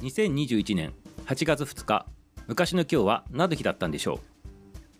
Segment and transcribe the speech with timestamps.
[0.00, 0.94] 2021年
[1.26, 2.06] 8月2日
[2.46, 4.18] 昔の今日は何の日だったんでしょう？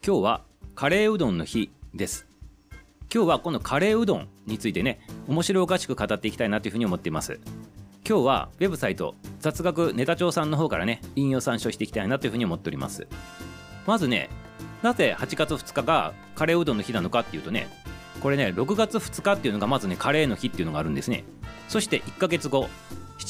[0.07, 0.43] 今日は
[0.75, 2.27] カレーうどんの日です。
[3.13, 7.41] 今日はこのカレーうどんについてね面白おかしく語っていきたいなというふうに思っています。
[8.07, 13.07] 今日はウェブサイト雑学ネタ帳さんの方からね引用参照していきたいなというふうに思っております。
[13.87, 14.29] まずね
[14.83, 17.69] なぜ8月2日がカレーうどんの日なのかっていうとね
[18.21, 21.25] これね6月2日っていうのがまずねカレーの日っていうのがあるんですね。
[21.69, 22.69] そして1ヶ月後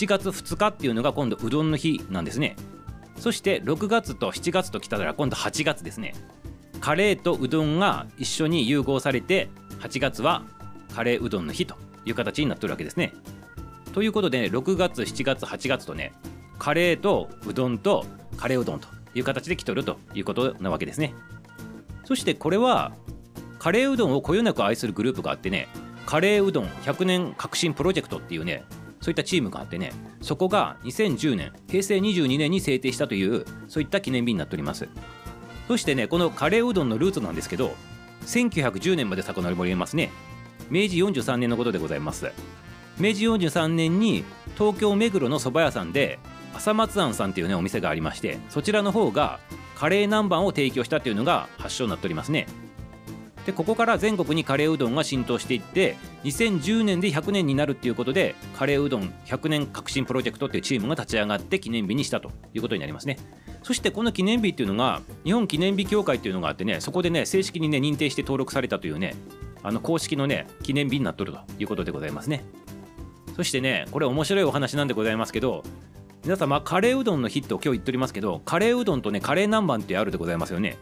[0.00, 2.56] 7月2日っていうのが今度うどんの日なんですね。
[3.18, 6.14] そして6月と7月ときたら今度8月ですね。
[6.80, 9.50] カレーとうどんが一緒に融合されて
[9.80, 10.45] 8月は
[10.95, 11.74] カレーうどんの日と
[12.06, 13.12] いう形になってるわけですね。
[13.92, 16.14] ということで、ね、6月7月8月とね
[16.59, 18.06] カレーとうどんと
[18.38, 21.14] カレーうどんという形で来とるということなわけですね。
[22.04, 22.95] そしてこれは
[23.59, 25.68] カレーうどんをこよなく愛するグループがあってね
[26.06, 28.64] カレーうどん100年革新プロジェクトっていうね
[29.00, 34.88] そういったチームがあってねそこが2010年平成22年に制定したというそういった記念日になっております。
[35.68, 37.74] そしてねこのカレーうどんのルーツなんですけど
[38.26, 40.10] 1910年まで遡りますね。
[40.68, 42.32] 明治43年のことでございます。
[42.98, 44.24] 明治43年に
[44.59, 46.18] 東京目黒の蕎麦屋さんで
[46.54, 49.40] 朝松庵さんっていうねお店がありましてそちらの方が
[49.74, 52.46] カレー南蛮を提供したっていうのが発祥になっておりますね。
[53.51, 63.18] でここから全国にカレーうどんが浸透していって2010年で100年になるっていうことでカレーうどん100年革新プロジェクトっていうチームが立ち上がって記念日にしたということになりますね。
[63.65, 69.15] そしてこの記念日っていうのが日本記念日協会っていうのがあってねそこでね正式にね認定して登録されたというね
[69.65, 72.44] あの公式のね記念日になっとるということでございますね。
[73.34, 75.65] そしてねこれ面白いお話なんでございますけど
[76.22, 80.78] 皆様カレーうどんの日って今日言っておりますけどカレーうどんとねカレー南蛮ってあるでございますよね。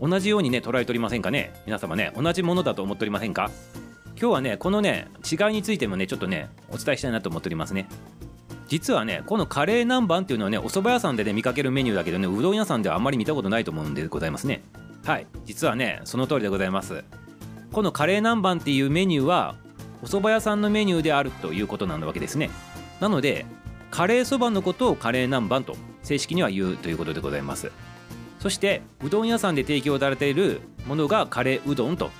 [0.00, 1.52] 同じようにね捉えておりませんかね？
[1.66, 3.50] 皆様ね同じものだと思っておりませんか？
[4.20, 7.88] 今日はねこのね違いについてもねちょっとねお伝えしたいなと思っておりますね。
[8.68, 14.62] 実はねこのカレー南蛮っていうのはねお蕎麦屋さんでね見かけるメニューだけどねうどん屋さんではあんまり見たことないと思うんでございますね。
[15.04, 15.26] はい。
[15.44, 17.04] 実はねその通りでございます。
[17.72, 19.54] このカレー南蛮っていうメニューは
[20.02, 22.50] お蕎麦屋さんのメニューであるということなわけですね。
[23.00, 23.46] なので
[23.90, 27.72] カレーそばのことをカレー南蛮と正式には言うということでございます。
[28.40, 32.10] そしてうどん屋さんで提供されているものがカレーうどんと。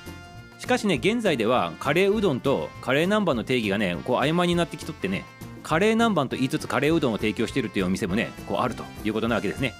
[0.58, 5.24] しかしね現在ではカレーうどんとカレー南蛮の定義がねこう曖昧になってきとってね
[5.62, 9.72] カレー南蛮と言いつつカレーうどんを提供しているというお店もねこうあるということなわけですね。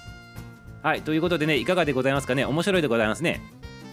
[0.83, 2.47] はいということでねいかがでございますかね？
[2.47, 3.43] 面白いでございますね。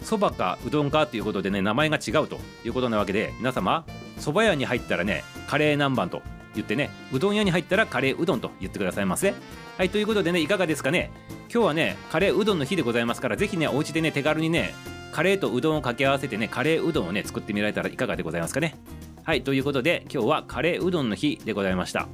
[0.02, 3.84] そばかうどんかということでね名前が違うということなわけで皆様
[4.16, 6.22] そば屋に入ったらねカレー南蛮と
[6.54, 9.34] 言ってねうどん屋に入ったらカレーうどんと言ってくださいませ。
[9.76, 11.10] はいということでねいかがですかね？
[11.50, 14.74] 今日はねカレーうどんの日でございますからぜひねお家でね手軽にね
[15.12, 18.76] カレーとうどんを掛け合わせてねカレーうどんをね作ってみられたらいかがでございますかね。
[19.24, 22.06] はいということで今日はカレーうどんの日でございました。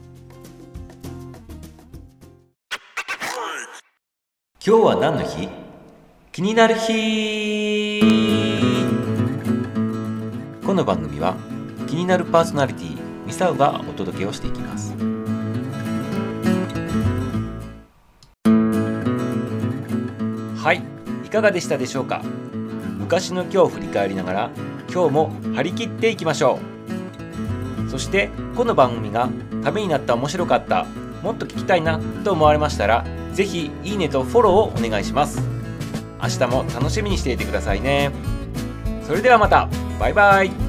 [4.67, 5.49] 今日は何の日？
[6.33, 8.01] 気になる日。
[10.65, 11.37] この番組は
[11.87, 12.97] 気になるパーソナリティ
[13.27, 15.13] ミサウがお届けをしていきます。
[20.64, 20.82] はい。
[21.26, 22.22] いかがでしたでしょうか？
[22.98, 24.50] 昔の今日を振り返りながら
[24.91, 26.58] 今日も張り切っていきましょ
[27.86, 27.91] う。
[27.91, 29.28] そしてこの番組が
[29.62, 30.86] ためになった面白かった
[31.22, 33.04] もっと聞きたいなと思われましたら
[33.34, 35.42] 是非いいねとフォローをお願いします。
[36.22, 38.10] 明日も楽しみにしていてくださいね。
[39.06, 39.69] それではまた。
[40.00, 40.63] バイバイ。